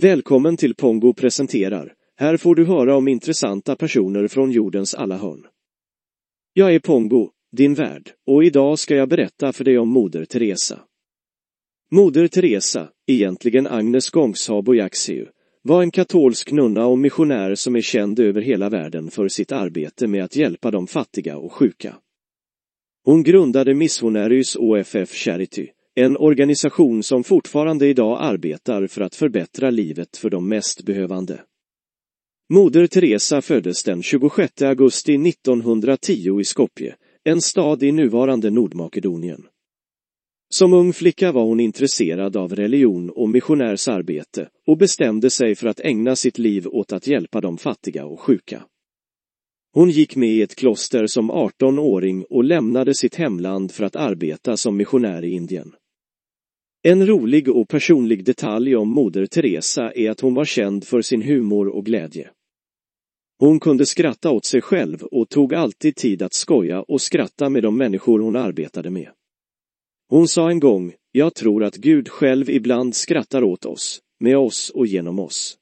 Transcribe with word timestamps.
Välkommen 0.00 0.56
till 0.56 0.74
Pongo 0.74 1.14
presenterar. 1.14 1.94
Här 2.16 2.36
får 2.36 2.54
du 2.54 2.64
höra 2.64 2.96
om 2.96 3.08
intressanta 3.08 3.76
personer 3.76 4.28
från 4.28 4.50
jordens 4.50 4.94
alla 4.94 5.16
hörn. 5.16 5.46
Jag 6.52 6.74
är 6.74 6.78
Pongo, 6.78 7.30
din 7.56 7.74
värd, 7.74 8.10
och 8.26 8.44
idag 8.44 8.78
ska 8.78 8.94
jag 8.94 9.08
berätta 9.08 9.52
för 9.52 9.64
dig 9.64 9.78
om 9.78 9.88
Moder 9.88 10.24
Teresa. 10.24 10.80
Moder 11.90 12.28
Teresa, 12.28 12.88
egentligen 13.06 13.66
Agnes 13.66 14.10
Gångshabo 14.10 14.74
Jaxiu, 14.74 15.26
var 15.62 15.82
en 15.82 15.90
katolsk 15.90 16.52
nunna 16.52 16.86
och 16.86 16.98
missionär 16.98 17.54
som 17.54 17.76
är 17.76 17.80
känd 17.80 18.20
över 18.20 18.40
hela 18.40 18.68
världen 18.68 19.10
för 19.10 19.28
sitt 19.28 19.52
arbete 19.52 20.06
med 20.06 20.24
att 20.24 20.36
hjälpa 20.36 20.70
de 20.70 20.86
fattiga 20.86 21.36
och 21.36 21.52
sjuka. 21.52 21.96
Hon 23.04 23.22
grundade 23.22 23.74
Missionarius 23.74 24.56
OFF 24.56 25.14
Charity, 25.14 25.68
en 25.94 26.16
organisation 26.16 27.02
som 27.02 27.24
fortfarande 27.24 27.86
idag 27.86 28.18
arbetar 28.20 28.86
för 28.86 29.00
att 29.00 29.14
förbättra 29.14 29.70
livet 29.70 30.16
för 30.16 30.30
de 30.30 30.48
mest 30.48 30.82
behövande. 30.82 31.40
Moder 32.52 32.86
Teresa 32.86 33.42
föddes 33.42 33.84
den 33.84 34.02
26 34.02 34.62
augusti 34.62 35.14
1910 35.14 36.40
i 36.40 36.44
Skopje, 36.44 36.96
en 37.24 37.40
stad 37.40 37.82
i 37.82 37.92
nuvarande 37.92 38.50
Nordmakedonien. 38.50 39.46
Som 40.48 40.72
ung 40.72 40.92
flicka 40.92 41.32
var 41.32 41.44
hon 41.44 41.60
intresserad 41.60 42.36
av 42.36 42.54
religion 42.56 43.10
och 43.10 43.28
missionärsarbete 43.28 44.48
och 44.66 44.78
bestämde 44.78 45.30
sig 45.30 45.54
för 45.54 45.66
att 45.66 45.80
ägna 45.80 46.16
sitt 46.16 46.38
liv 46.38 46.66
åt 46.66 46.92
att 46.92 47.06
hjälpa 47.06 47.40
de 47.40 47.58
fattiga 47.58 48.06
och 48.06 48.20
sjuka. 48.20 48.62
Hon 49.72 49.90
gick 49.90 50.16
med 50.16 50.28
i 50.28 50.42
ett 50.42 50.54
kloster 50.54 51.06
som 51.06 51.30
18-åring 51.30 52.24
och 52.30 52.44
lämnade 52.44 52.94
sitt 52.94 53.14
hemland 53.14 53.72
för 53.72 53.84
att 53.84 53.96
arbeta 53.96 54.56
som 54.56 54.76
missionär 54.76 55.24
i 55.24 55.30
Indien. 55.30 55.74
En 56.82 57.06
rolig 57.06 57.48
och 57.48 57.68
personlig 57.68 58.24
detalj 58.24 58.76
om 58.76 58.88
Moder 58.88 59.26
Teresa 59.26 59.92
är 59.92 60.10
att 60.10 60.20
hon 60.20 60.34
var 60.34 60.44
känd 60.44 60.84
för 60.84 61.02
sin 61.02 61.22
humor 61.22 61.68
och 61.68 61.84
glädje. 61.84 62.30
Hon 63.38 63.60
kunde 63.60 63.86
skratta 63.86 64.30
åt 64.30 64.44
sig 64.44 64.60
själv 64.60 65.02
och 65.02 65.28
tog 65.28 65.54
alltid 65.54 65.96
tid 65.96 66.22
att 66.22 66.34
skoja 66.34 66.82
och 66.82 67.00
skratta 67.00 67.48
med 67.48 67.62
de 67.62 67.76
människor 67.76 68.20
hon 68.20 68.36
arbetade 68.36 68.90
med. 68.90 69.08
Hon 70.08 70.28
sa 70.28 70.50
en 70.50 70.60
gång, 70.60 70.92
jag 71.12 71.34
tror 71.34 71.64
att 71.64 71.76
Gud 71.76 72.08
själv 72.08 72.50
ibland 72.50 72.94
skrattar 72.94 73.42
åt 73.42 73.66
oss, 73.66 74.00
med 74.20 74.38
oss 74.38 74.70
och 74.70 74.86
genom 74.86 75.18
oss. 75.18 75.56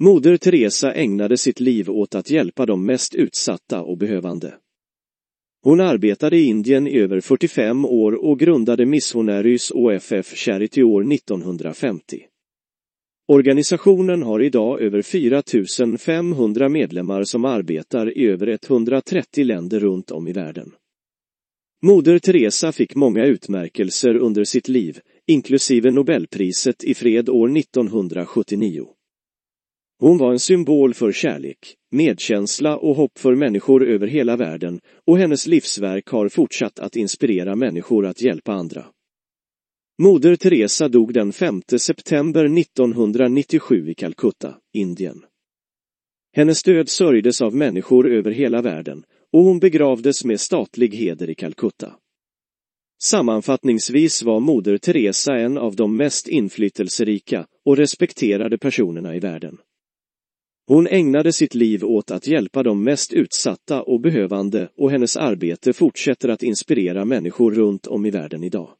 Moder 0.00 0.36
Teresa 0.36 0.92
ägnade 0.92 1.36
sitt 1.36 1.60
liv 1.60 1.90
åt 1.90 2.14
att 2.14 2.30
hjälpa 2.30 2.66
de 2.66 2.86
mest 2.86 3.14
utsatta 3.14 3.82
och 3.82 3.98
behövande. 3.98 4.54
Hon 5.62 5.80
arbetade 5.80 6.36
i 6.36 6.44
Indien 6.44 6.86
i 6.86 6.98
över 6.98 7.20
45 7.20 7.84
år 7.84 8.12
och 8.24 8.38
grundade 8.38 8.86
Missionarius 8.86 9.70
OFF 9.70 10.34
Charity 10.34 10.82
år 10.82 11.12
1950. 11.12 12.26
Organisationen 13.28 14.22
har 14.22 14.42
idag 14.42 14.80
över 14.80 15.02
4 15.02 15.42
500 15.98 16.68
medlemmar 16.68 17.24
som 17.24 17.44
arbetar 17.44 18.18
i 18.18 18.26
över 18.26 18.46
130 18.46 19.44
länder 19.44 19.80
runt 19.80 20.10
om 20.10 20.28
i 20.28 20.32
världen. 20.32 20.72
Moder 21.82 22.18
Teresa 22.18 22.72
fick 22.72 22.94
många 22.94 23.24
utmärkelser 23.24 24.16
under 24.16 24.44
sitt 24.44 24.68
liv, 24.68 24.98
inklusive 25.26 25.90
Nobelpriset 25.90 26.84
i 26.84 26.94
fred 26.94 27.28
år 27.28 27.58
1979. 27.58 28.97
Hon 30.00 30.18
var 30.18 30.32
en 30.32 30.38
symbol 30.38 30.94
för 30.94 31.12
kärlek, 31.12 31.76
medkänsla 31.90 32.76
och 32.76 32.96
hopp 32.96 33.18
för 33.18 33.34
människor 33.34 33.84
över 33.84 34.06
hela 34.06 34.36
världen 34.36 34.80
och 35.06 35.18
hennes 35.18 35.46
livsverk 35.46 36.08
har 36.08 36.28
fortsatt 36.28 36.78
att 36.78 36.96
inspirera 36.96 37.56
människor 37.56 38.06
att 38.06 38.22
hjälpa 38.22 38.52
andra. 38.52 38.86
Moder 40.02 40.36
Teresa 40.36 40.88
dog 40.88 41.12
den 41.12 41.32
5 41.32 41.62
september 41.78 42.58
1997 42.58 43.90
i 43.90 43.94
Calcutta, 43.94 44.54
Indien. 44.74 45.24
Hennes 46.36 46.62
död 46.62 46.88
sörjdes 46.88 47.42
av 47.42 47.54
människor 47.54 48.08
över 48.08 48.30
hela 48.30 48.62
världen 48.62 49.04
och 49.32 49.42
hon 49.42 49.58
begravdes 49.58 50.24
med 50.24 50.40
statlig 50.40 50.94
heder 50.94 51.30
i 51.30 51.34
Calcutta. 51.34 51.92
Sammanfattningsvis 53.02 54.22
var 54.22 54.40
Moder 54.40 54.78
Teresa 54.78 55.36
en 55.36 55.58
av 55.58 55.76
de 55.76 55.96
mest 55.96 56.28
inflytelserika 56.28 57.46
och 57.64 57.76
respekterade 57.76 58.58
personerna 58.58 59.16
i 59.16 59.20
världen. 59.20 59.58
Hon 60.68 60.86
ägnade 60.86 61.32
sitt 61.32 61.54
liv 61.54 61.84
åt 61.84 62.10
att 62.10 62.26
hjälpa 62.26 62.62
de 62.62 62.84
mest 62.84 63.12
utsatta 63.12 63.82
och 63.82 64.00
behövande 64.00 64.68
och 64.76 64.90
hennes 64.90 65.16
arbete 65.16 65.72
fortsätter 65.72 66.28
att 66.28 66.42
inspirera 66.42 67.04
människor 67.04 67.54
runt 67.54 67.86
om 67.86 68.06
i 68.06 68.10
världen 68.10 68.44
idag. 68.44 68.70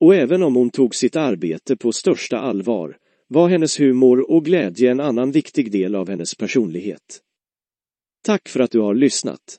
Och 0.00 0.14
även 0.14 0.42
om 0.42 0.54
hon 0.54 0.70
tog 0.70 0.94
sitt 0.94 1.16
arbete 1.16 1.76
på 1.76 1.92
största 1.92 2.38
allvar 2.38 2.96
var 3.26 3.48
hennes 3.48 3.80
humor 3.80 4.30
och 4.30 4.44
glädje 4.44 4.90
en 4.90 5.00
annan 5.00 5.32
viktig 5.32 5.72
del 5.72 5.94
av 5.94 6.08
hennes 6.08 6.34
personlighet. 6.34 7.20
Tack 8.24 8.48
för 8.48 8.60
att 8.60 8.70
du 8.70 8.80
har 8.80 8.94
lyssnat. 8.94 9.58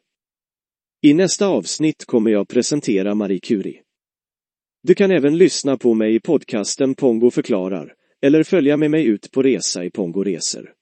I 1.02 1.14
nästa 1.14 1.48
avsnitt 1.48 2.06
kommer 2.06 2.32
jag 2.32 2.48
presentera 2.48 3.16
Marie 3.16 3.40
Curie. 3.40 3.82
Du 4.84 4.96
kan 4.96 5.12
även 5.12 5.38
lyssna 5.38 5.78
på 5.78 5.94
mig 5.94 6.16
i 6.16 6.20
podcasten 6.20 6.96
Pongo 6.96 7.32
förklarar 7.32 7.94
eller 8.22 8.44
följa 8.44 8.78
med 8.78 8.92
mig 8.92 9.06
ut 9.06 9.32
på 9.32 9.44
resa 9.44 9.86
i 9.86 9.90
Pongo 9.92 10.24
Resor. 10.24 10.79